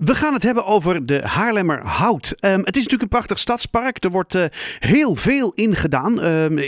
[0.00, 2.34] We gaan het hebben over de Haarlemmer Hout.
[2.38, 4.04] Ehm, het is natuurlijk een prachtig stadspark.
[4.04, 4.44] Er wordt uh,
[4.78, 6.24] heel veel in gedaan.
[6.24, 6.58] Um,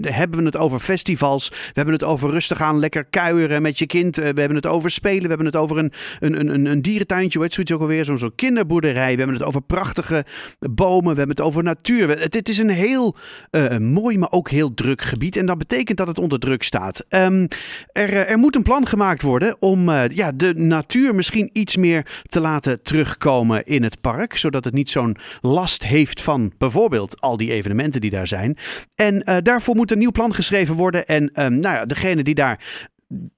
[0.00, 1.48] hebben we het over festivals.
[1.48, 4.18] We hebben het over rustig aan lekker kuieren met je kind.
[4.18, 5.22] Uh, we hebben het over spelen.
[5.22, 7.40] We hebben het over een, een, een, een dierentuintje.
[7.40, 8.04] Heet zoiets ook alweer?
[8.04, 9.12] Zo'n zo kinderboerderij.
[9.12, 10.24] We hebben het over prachtige
[10.58, 11.12] bomen.
[11.12, 12.20] We hebben het over natuur.
[12.20, 13.16] Het, is een heel
[13.50, 15.36] uh, mooi, maar ook heel druk gebied.
[15.36, 17.04] En dat betekent dat het onder druk staat.
[17.08, 17.48] Um,
[17.92, 22.40] er, er moet een plan gemaakt worden om ja, de natuur misschien iets meer te
[22.40, 27.52] laten terugkomen in het park, zodat het niet zo'n last heeft van bijvoorbeeld al die
[27.52, 28.56] evenementen die daar zijn.
[28.94, 31.06] En uh, daarvoor moet een nieuw plan geschreven worden.
[31.06, 32.84] En um, nou ja, degene die daar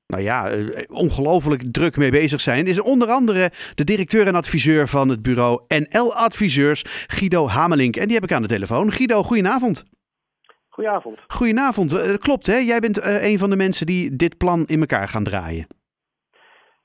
[0.07, 0.51] nou ja,
[0.87, 5.61] ongelooflijk druk mee bezig zijn, is onder andere de directeur en adviseur van het bureau
[5.69, 7.97] NL Adviseurs, Guido Hamelink.
[7.97, 8.93] En die heb ik aan de telefoon.
[8.93, 9.85] Guido, goedenavond.
[10.69, 11.19] Goedenavond.
[11.27, 11.95] Goedenavond.
[11.95, 12.57] Uh, klopt, hè?
[12.57, 15.67] Jij bent uh, een van de mensen die dit plan in elkaar gaan draaien.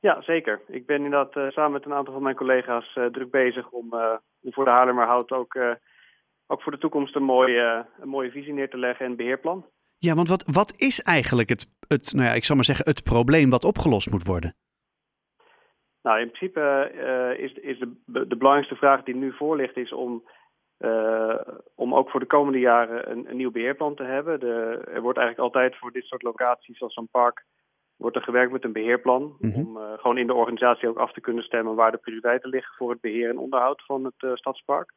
[0.03, 0.62] Ja, zeker.
[0.67, 3.94] Ik ben inderdaad uh, samen met een aantal van mijn collega's uh, druk bezig om,
[3.94, 5.57] uh, om voor de Haarlemmerhout ook,
[6.47, 9.66] ook voor de toekomst een mooie, een mooie visie neer te leggen en beheerplan.
[9.97, 13.03] Ja, want wat, wat is eigenlijk het, het, nou ja, ik zal maar zeggen, het
[13.03, 14.55] probleem wat opgelost moet worden?
[16.02, 16.92] Nou, in principe
[17.38, 20.23] is, is de, de belangrijkste vraag die nu voor ligt, is om,
[21.75, 24.39] om ook voor de komende jaren een, een nieuw beheerplan te hebben.
[24.39, 27.45] De, er wordt eigenlijk altijd voor dit soort locaties als een park
[27.97, 29.36] wordt er gewerkt met een beheerplan.
[29.39, 29.67] Mm -hmm.
[29.67, 32.75] Om uh, gewoon in de organisatie ook af te kunnen stemmen waar de prioriteiten liggen
[32.77, 34.94] voor het beheer en onderhoud van het uh, stadspark.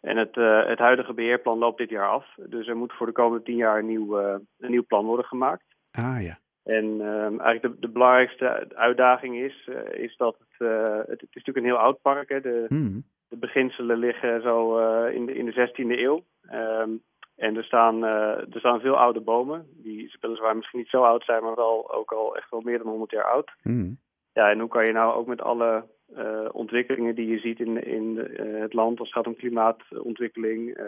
[0.00, 2.26] En het, uh, het huidige beheerplan loopt dit jaar af.
[2.46, 4.18] Dus er moet voor de komende tien jaar een nieuw,
[4.58, 5.64] een nieuw plan worden gemaakt.
[5.90, 6.38] Ah ja.
[6.62, 10.68] En eigenlijk de, de, belangrijkste uitdaging is, is dat het,
[10.98, 12.28] het, het, is natuurlijk een heel oud park.
[12.28, 12.40] Hè.
[12.40, 13.04] De, mm.
[13.28, 16.24] de beginselen liggen zo in, de, in de 16e eeuw.
[16.52, 17.02] Um,
[17.42, 21.24] en er staan, uh, er staan veel oude bomen, die weliswaar misschien niet zo oud
[21.24, 23.50] zijn, maar wel ook al echt wel meer dan 100 jaar oud.
[23.62, 23.98] Mm.
[24.32, 25.84] Ja, en hoe kan je nou ook met alle
[26.16, 30.78] uh, ontwikkelingen die je ziet in, in uh, het land, als het gaat om klimaatontwikkeling,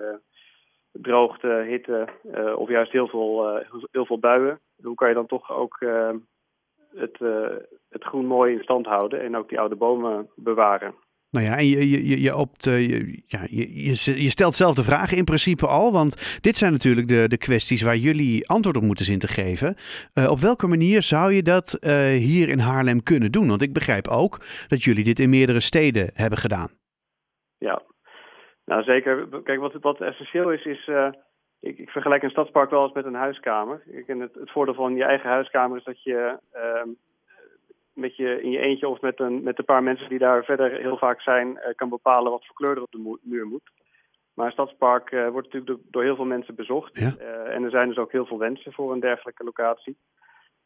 [0.92, 2.08] droogte, hitte
[2.56, 5.78] of juist heel veel, heel veel buien, hoe kan je dan toch ook
[6.94, 7.18] het,
[7.88, 10.94] het groen mooi in stand houden en ook die oude bomen bewaren?
[11.34, 13.84] Nou ja, en je, je, je, opt, je, ja, je,
[14.22, 17.96] je, stelt zelf de in principe al, want dit zijn natuurlijk de, de kwesties waar
[17.96, 19.74] jullie antwoord op moeten zien te geven.
[20.14, 23.48] Uh, op welke manier zou je dat uh, hier in Haarlem kunnen doen?
[23.48, 26.70] Want ik begrijp ook dat jullie dit in meerdere steden hebben gedaan.
[27.58, 27.82] Ja,
[28.64, 29.28] nou zeker.
[29.44, 30.90] Kijk, wat, wat essentieel is, is
[31.60, 33.82] ik, ik, vergelijk een stadspark wel eens met een huiskamer.
[33.86, 36.88] Ik, en het, het voordeel van je eigen huiskamer is dat je ehm,
[37.94, 40.70] met je in je eentje of met een, met een paar mensen die daar verder
[40.70, 43.70] heel vaak zijn, uh, kan bepalen wat voor kleur er op de muur moet.
[44.34, 46.98] Maar een stadspark uh, wordt natuurlijk door, heel veel mensen bezocht.
[46.98, 47.14] Ja.
[47.20, 49.96] Uh, en er zijn dus ook heel veel wensen voor een dergelijke locatie.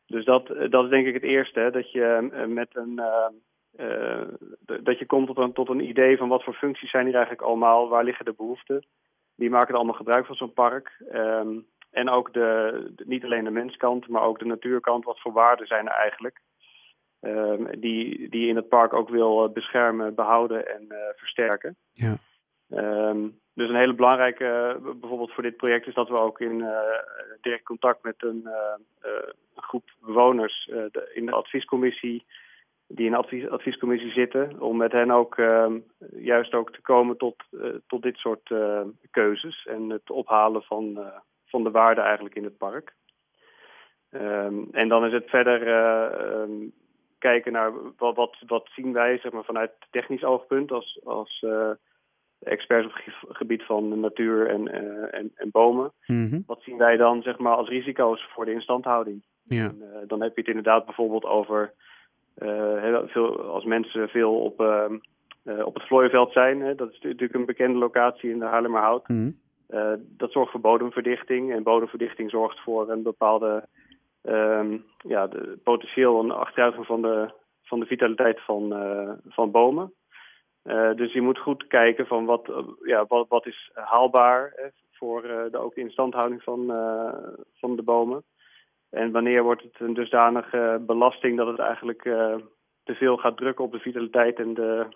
[0.06, 3.00] Dus dat, dat is denk ik het eerste, hè, dat je met een
[4.82, 7.44] dat je komt tot een, tot een idee van wat voor functies zijn hier eigenlijk
[7.44, 8.86] allemaal, waar liggen de behoeften.
[9.34, 11.02] Die maken er allemaal gebruik van zo'n park.
[11.12, 15.04] Um, en ook de, de, niet alleen de menskant, maar ook de natuurkant.
[15.04, 16.40] Wat voor waarden zijn er eigenlijk?
[17.20, 21.76] Um, die, die in het park ook wil beschermen, behouden en uh, versterken.
[21.92, 22.16] Ja.
[22.68, 26.58] Um, dus een hele belangrijke, uh, bijvoorbeeld voor dit project, is dat we ook in
[26.58, 26.78] uh,
[27.40, 28.48] direct contact met een,
[29.56, 32.24] groep bewoners de, in de adviescommissie,
[32.86, 35.84] die in de advies, adviescommissie zitten, om met hen ook um,
[36.16, 37.44] juist ook te komen tot,
[37.86, 38.54] tot dit soort
[39.10, 41.12] keuzes en het ophalen van,
[41.44, 42.94] van de waarde eigenlijk in het park.
[44.10, 45.68] Um, en dan is het verder
[46.40, 46.72] um,
[47.18, 51.70] kijken naar wat, wat, wat zien wij zeg maar, vanuit technisch oogpunt als, als uh,
[52.40, 52.92] experts op
[53.28, 55.92] het gebied van natuur en, uh, en, en, bomen.
[56.06, 56.42] Mm -hmm.
[56.46, 59.22] Wat zien wij dan zeg maar, als risico's voor de instandhouding?
[59.42, 59.64] Ja.
[59.64, 61.72] En, uh, dan heb je het inderdaad bijvoorbeeld over
[62.80, 64.60] heel veel, als mensen veel op,
[65.64, 66.60] op het Vlooienveld zijn.
[66.60, 69.08] Hè, dat is natuurlijk een bekende locatie in de Haarlemmerhout.
[69.08, 69.36] Mm
[69.68, 70.04] -hmm.
[70.16, 73.68] dat zorgt voor bodemverdichting en bodemverdichting zorgt voor een bepaalde
[74.28, 77.30] um, ja, de, potentieel een achteruitgang van de,
[77.62, 79.92] van de vitaliteit van, uh, van bomen.
[80.64, 84.68] Uh, dus je moet goed kijken van wat, uh, ja, wat, wat is haalbaar hè,
[84.92, 86.66] voor de ook instandhouding van,
[87.54, 88.22] van de bomen.
[88.90, 92.02] En wanneer wordt het een dusdanige belasting dat het eigenlijk
[92.84, 94.86] te veel gaat drukken op de vitaliteit en de,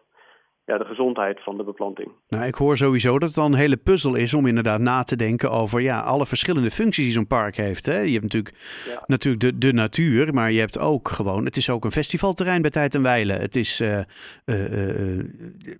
[0.64, 2.10] ja, de gezondheid van de beplanting.
[2.28, 5.16] Nou, ik hoor sowieso dat het dan een hele puzzel is om inderdaad na te
[5.16, 7.86] denken over ja, alle verschillende functies die zo'n park heeft.
[7.86, 7.98] Hè?
[7.98, 8.54] Je hebt natuurlijk,
[8.86, 9.02] ja.
[9.06, 12.70] natuurlijk de, de natuur, maar je hebt ook gewoon, het is ook een festivalterrein bij
[12.70, 13.32] tijd en wijle.
[13.32, 13.98] Het is, uh,
[14.44, 15.24] uh, uh,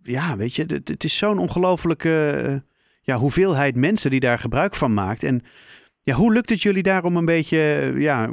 [0.02, 2.62] ja, weet je, het, het is zo'n ongelofelijke
[3.00, 5.23] ja, hoeveelheid mensen die daar gebruik van maakt.
[5.23, 5.43] En
[6.02, 8.31] ja, hoe lukt het jullie daar om een beetje ja,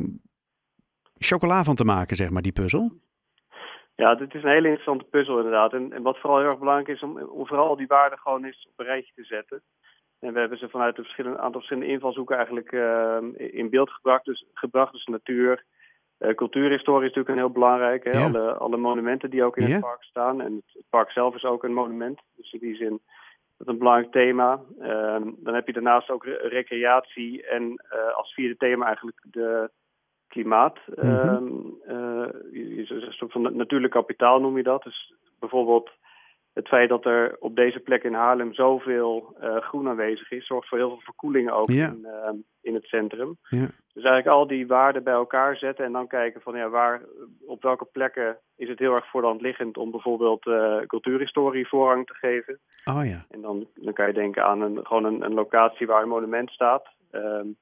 [1.18, 2.94] chocola van te maken, zeg maar, die puzzel?
[4.00, 5.74] Ja, dit is een hele interessante puzzel inderdaad.
[5.74, 8.68] En, en wat vooral heel erg belangrijk is om, om vooral die waarden gewoon eens
[8.72, 9.62] op een rijtje te zetten.
[10.20, 14.26] En we hebben ze vanuit een verschillende, aantal verschillende invalshoeken eigenlijk uh, in beeld gebracht.
[14.26, 15.64] Dus, gebracht, dus natuur,
[16.20, 18.04] uh, cultuurhistorie is natuurlijk een heel belangrijk.
[18.04, 18.12] Hè?
[18.12, 18.26] Ja.
[18.26, 19.74] Alle, alle monumenten die ook in ja.
[19.74, 20.42] het park staan.
[20.42, 22.20] En het, park zelf is ook een monument.
[22.36, 23.02] Dus in die zin
[23.58, 24.62] dat is een belangrijk thema.
[24.82, 29.70] Uh, dan heb je daarnaast ook recreatie en uh, als vierde thema eigenlijk de
[30.28, 30.78] klimaat.
[30.96, 31.78] Mm -hmm.
[32.88, 34.84] Een soort van natuurlijk kapitaal noem je dat.
[34.84, 35.90] Dus bijvoorbeeld
[36.54, 40.68] het feit dat er op deze plek in Haarlem zoveel uh, groen aanwezig is, zorgt
[40.68, 41.88] voor heel veel verkoeling ook ja.
[41.88, 42.30] in, uh,
[42.62, 43.38] in het centrum.
[43.50, 43.68] Ja.
[43.94, 47.02] Dus eigenlijk al die waarden bij elkaar zetten en dan kijken van ja, waar,
[47.46, 51.68] op welke plekken is het heel erg voor de hand liggend om bijvoorbeeld uh, cultuurhistorie
[51.68, 52.60] voorrang te geven.
[52.86, 53.26] Oh ja.
[53.30, 56.50] En dan, dan kan je denken aan een, gewoon een, een locatie waar een monument
[56.50, 56.88] staat.
[57.12, 57.58] Um,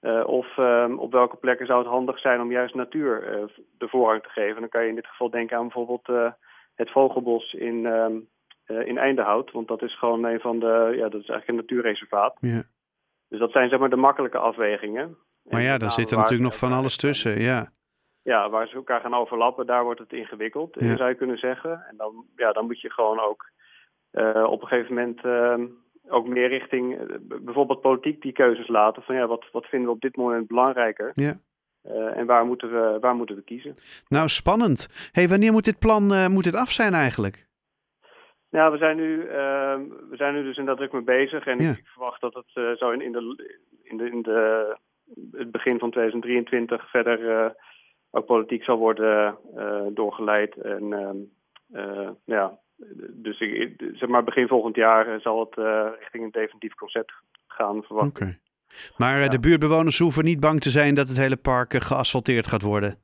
[0.00, 3.44] uh, of um, op welke plekken zou het handig zijn om juist natuur uh,
[3.78, 4.60] de voorrang te geven.
[4.60, 6.30] Dan kan je in dit geval denken aan bijvoorbeeld uh,
[6.74, 8.28] het Vogelbos in, um,
[8.66, 9.50] in Eindehout.
[9.50, 12.36] Want dat is gewoon een van de, ja, dat is eigenlijk een natuurreservaat.
[12.40, 12.62] Ja.
[13.28, 15.16] Dus dat zijn zeg maar de makkelijke afwegingen.
[15.42, 17.72] Maar ja, daar zit er natuurlijk nog van alles tussen, ja.
[18.22, 20.96] Ja, waar ze elkaar gaan overlappen, daar wordt het ingewikkeld, ja.
[20.96, 21.84] zou je kunnen zeggen.
[21.90, 23.50] En dan, ja, dan moet je gewoon ook
[24.42, 25.20] op een gegeven moment
[26.10, 26.98] ook meer richting
[27.42, 29.02] bijvoorbeeld politiek die keuzes laten.
[29.02, 31.12] Van ja, wat, wat vinden we op dit moment belangrijker?
[31.14, 31.38] Ja.
[31.86, 33.74] Uh, en waar moeten, we, waar moeten we kiezen?
[34.08, 35.10] Nou, spannend.
[35.12, 37.48] hey, wanneer moet dit plan uh, moet dit af zijn eigenlijk?
[38.50, 39.78] Nou, we zijn nu, uh,
[40.10, 41.46] we zijn nu dus in dat druk mee bezig.
[41.46, 41.70] En ja.
[41.70, 44.76] ik verwacht dat het zo in, in, de, in, de, in de,
[45.32, 47.54] het begin van 2023 verder
[48.10, 49.38] ook politiek zal worden
[49.94, 50.54] doorgeleid.
[50.54, 50.92] En
[51.72, 52.58] ehm, ja,
[53.10, 57.12] dus ik, zeg maar begin volgend jaar zal het uh, richting een definitief concept
[57.46, 58.26] gaan verwachten.
[58.26, 58.38] Okay.
[58.96, 59.28] Maar uh, ja.
[59.28, 62.98] de buurtbewoners hoeven niet bang te zijn dat het hele park uh, geasfalteerd gaat worden?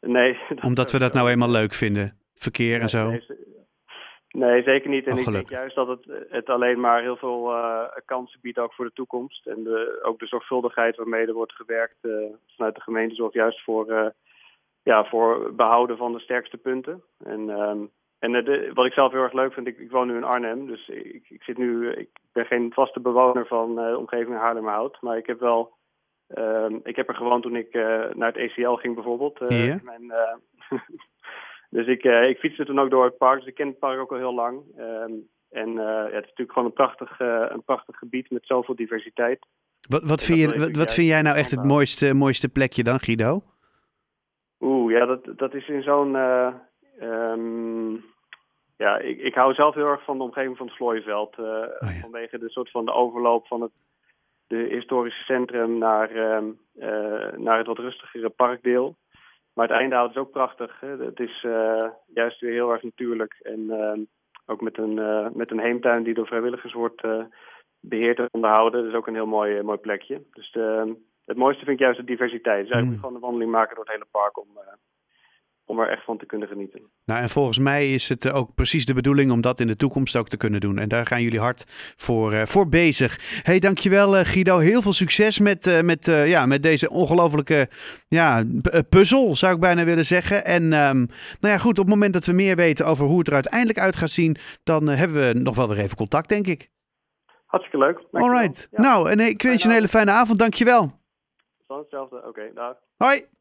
[0.00, 0.38] Nee.
[0.62, 3.08] Omdat we dat nou eenmaal leuk vinden, verkeer nee, en zo?
[3.08, 3.22] Nee,
[4.28, 5.06] nee, zeker niet.
[5.06, 7.52] En oh, ik denk juist dat het, het alleen maar heel veel
[8.04, 9.46] kansen biedt ook voor de toekomst.
[9.46, 11.96] En de, ook de zorgvuldigheid waarmee er wordt gewerkt
[12.46, 14.14] vanuit de gemeente zorgt juist voor,
[14.82, 17.02] ja, voor behouden van de sterkste punten.
[17.24, 20.16] En um, en de, wat ik zelf heel erg leuk vind, ik, ik woon nu
[20.16, 23.98] in Arnhem, dus ik, ik, zit nu, ik ben geen vaste bewoner van uh, de
[23.98, 25.72] omgeving Haarlemmerhout, maar ik heb wel,
[26.38, 27.82] uh, ik heb er gewoond toen ik uh,
[28.14, 29.40] naar het ECL ging bijvoorbeeld.
[29.40, 29.74] Uh.
[29.82, 30.12] Mijn,
[31.76, 34.12] dus ik, ik fietste toen ook door het park, dus ik ken het park ook
[34.12, 34.62] al heel lang.
[34.78, 39.46] Um, en ja, het is natuurlijk gewoon een prachtig, een prachtig gebied met zoveel diversiteit.
[39.88, 43.00] Wat, wat, vind, je, wat, wat vind jij nou echt het mooiste, mooiste plekje dan,
[43.00, 43.42] Guido?
[44.60, 46.16] Oeh, ja, dat, dat is in zo'n...
[47.02, 48.04] Um,
[48.76, 51.38] ja, ik, ik hou zelf heel erg van de omgeving van het Vlooienveld.
[51.38, 52.00] Uh, oh, ja.
[52.00, 53.70] Vanwege de soort van de overloop van het
[54.46, 58.96] de historische centrum naar, uh, uh, naar het wat rustigere parkdeel.
[59.52, 60.80] Maar het Eindehout is ook prachtig.
[60.80, 60.88] Hè?
[60.88, 63.36] Het is uh, juist weer heel erg natuurlijk.
[63.42, 64.00] En ehm,
[64.46, 64.94] ook met een,
[65.34, 67.02] met een heemtuin die door vrijwilligers wordt
[67.80, 68.82] beheerd en onderhouden.
[68.82, 70.22] Dat is ook een heel mooi, mooi plekje.
[70.32, 72.64] Dus de, het mooiste vind ik juist de diversiteit.
[72.64, 72.98] Dus eigenlijk mm.
[72.98, 74.48] gewoon een wandeling maken door het hele park om
[75.66, 76.80] om er echt van te kunnen genieten.
[77.04, 80.16] Nou, en volgens mij is het ook precies de bedoeling om dat in de toekomst
[80.16, 80.78] ook te kunnen doen.
[80.78, 81.64] En daar gaan jullie hard
[81.96, 83.42] voor, uh, voor bezig.
[83.42, 84.58] hey, dankjewel uh, Guido.
[84.58, 87.68] Heel veel succes met, uh, met, ja, met deze ongelofelijke
[88.08, 88.44] ja,
[88.88, 90.44] puzzel, zou ik bijna willen zeggen.
[90.44, 91.08] En um,
[91.40, 93.78] nou ja, goed, op het moment dat we meer weten over hoe het er uiteindelijk
[93.78, 96.70] uit gaat zien, dan hebben we nog wel weer even contact, denk ik.
[97.46, 98.04] Hartstikke leuk.
[98.12, 98.68] All right.
[98.70, 98.80] Ja.
[98.80, 100.38] Nou, en ik wens je een hele fijne avond.
[100.38, 100.90] Dankjewel.
[101.66, 102.16] Van hetzelfde.
[102.16, 102.76] Oké, okay, dag.
[102.96, 103.35] Hoi.